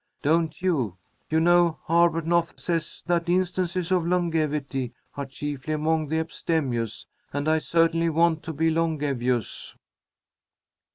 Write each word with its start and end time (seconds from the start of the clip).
Don't 0.23 0.63
you? 0.63 0.97
You 1.29 1.39
know 1.39 1.77
Arbuthnot 1.87 2.59
says 2.59 3.03
that 3.05 3.29
'instances 3.29 3.91
of 3.91 4.03
longevity 4.07 4.93
are 5.15 5.27
chiefly 5.27 5.75
among 5.75 6.07
the 6.07 6.17
abstemious,' 6.19 7.05
and 7.31 7.47
I 7.47 7.59
certainly 7.59 8.09
want 8.09 8.41
to 8.45 8.53
be 8.53 8.71
longevous." 8.71 9.75